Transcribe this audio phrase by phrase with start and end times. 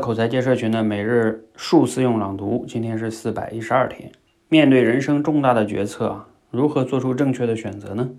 [0.00, 4.10] 口才界社群的每日数字用朗读，今天是四百一十二天。
[4.48, 8.10] 面对人生重大的决策啊，如何做出正确的选择呢？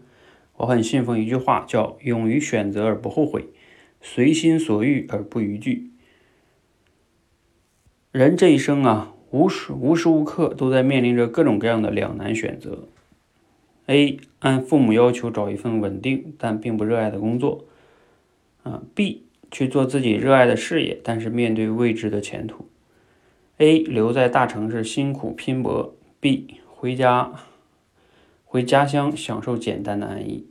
[0.58, 3.50] 我很信奉一句话，叫“勇于选择而不后悔，
[4.00, 5.90] 随心所欲而不逾矩”。
[8.14, 12.88] 人这一生啊，无时无时无刻都在面临着各种各样的两难选择
[13.88, 17.66] ：A 按父母要求找一份稳定但并不热爱的工作，
[18.62, 19.22] 啊；B
[19.52, 22.70] 去做自己热爱的事业，但是面对未知的前途
[23.58, 27.34] ；A 留在大城市辛苦拼搏；B 回家
[28.46, 30.48] 回家乡享受简单的安逸。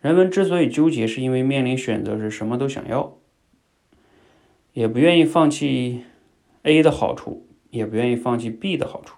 [0.00, 3.16] 人们之所以纠结，是因为面临选择时什么都想要，
[4.72, 6.04] 也不愿意放弃。
[6.64, 9.16] A 的好处也不愿意放弃 B 的好处，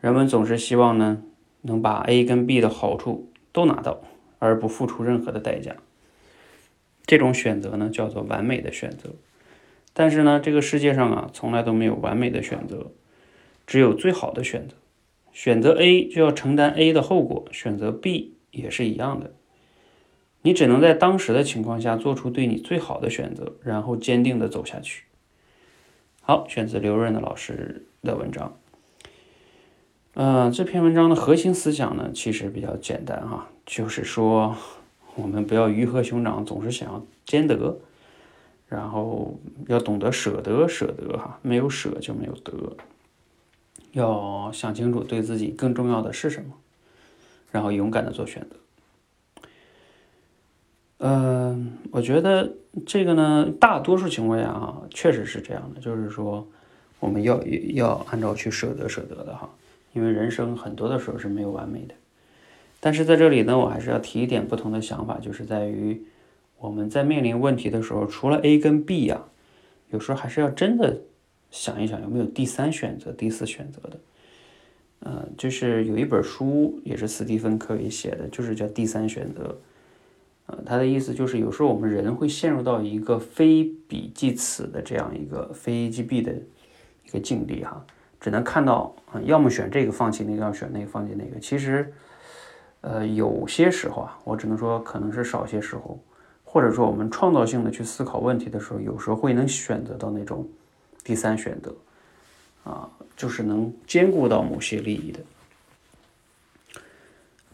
[0.00, 1.24] 人们总是希望呢
[1.62, 4.00] 能把 A 跟 B 的好处都拿到，
[4.38, 5.74] 而不付出任何的代价。
[7.06, 9.10] 这种选择呢叫做完美的选择。
[9.92, 12.92] 但是呢，这个世界上啊从来都没有完美的选择，
[13.66, 14.74] 只有最好的选择。
[15.32, 19.32] 选择 A 就要承担 A 的后果，选择 B 也是一样的。
[20.42, 25.04] 你只能在当时的情况下做出对你最好的选择，然后坚定的走下去。
[26.22, 28.56] 好，选择刘润的老师的文章。
[30.14, 34.56] 嗯，这篇文章的核心思想呢，其实比较简单哈，就是说
[35.16, 37.78] 我们不要鱼和熊掌，总是想要兼得，
[38.68, 42.76] 然后要懂得舍得，舍得哈，没有舍就没有得，
[43.92, 46.52] 要想清楚对自己更重要的是什么，
[47.50, 48.56] 然后勇敢的做选择。
[50.98, 52.52] 嗯，我觉得
[52.86, 56.46] 这个呢，大多数情况下啊，确实是这样的，就是说，
[57.00, 57.42] 我们要
[57.74, 59.48] 要按照去舍得舍得的哈，
[59.94, 61.94] 因为人生很多的时候是没有完美的。
[62.86, 66.00] 但是在这里呢，我还是要提一点不同的想法，就是在于
[66.56, 69.24] 我们在面临问题的时候，除了 A 跟 B 呀，
[69.90, 71.00] 有时候还是要真的
[71.50, 73.98] 想一想有没有第三选择、第四选择的。
[75.00, 79.42] 嗯，就是有一本书也是斯蒂芬·科维写的，就是叫《第三选择》。
[80.46, 86.32] 呃，他的意思就是，有时候我们人会陷入到一个非彼即此的这样一个非 A 即 B 的
[87.04, 87.84] 一个境地哈，
[88.20, 91.40] 只能看到，要么选这个放弃那个，要选那个放弃那个。
[91.40, 91.92] 其实，
[92.80, 95.98] 呃，有些时候啊，我只能说可能是少些时候，
[96.44, 100.48] 或者说我们创造性的去思考问题的时候，有时候会能选择到那种
[101.02, 101.74] 第三选择，
[102.64, 105.20] 啊，就是能兼顾到某些利益的。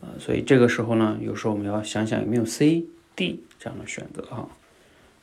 [0.03, 2.85] 呃，所以这个时候呢，有时候我们要想想有没有 C、
[3.17, 4.49] D 这样的选择哈。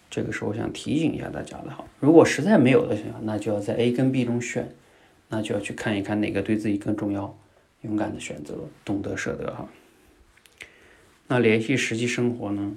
[0.10, 1.84] 这个是我想提醒一下大家的哈。
[2.00, 4.74] 如果实在没有的情况，那就要在 A 跟 B 中选，
[5.28, 7.38] 那就要去看一看哪个对自己更重要，
[7.82, 9.68] 勇敢的选择，懂得舍得哈。
[11.32, 12.76] 那联系实际生活呢？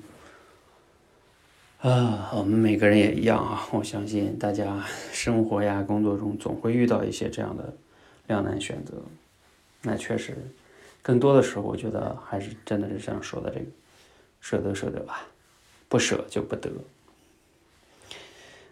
[1.80, 3.66] 啊，我们每个人也一样啊。
[3.72, 7.74] 我相信大家生活呀、工作中总会遇到一些这样的
[8.26, 8.92] 两难选择，
[9.80, 10.36] 那确实。
[11.00, 13.66] 更多的时候，我觉得还是真的是这样说的：这个
[14.42, 15.26] 舍得舍得吧，
[15.88, 16.70] 不舍就不得。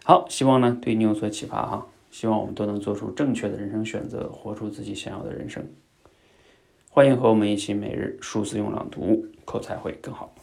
[0.03, 5.67] 好，希望呢对你有所启发哈，希望我们都能做出正确的人生选择，活出自己想要的人生。
[6.93, 10.35] 欢迎和我们一起每日数字用朗读，口才会更好。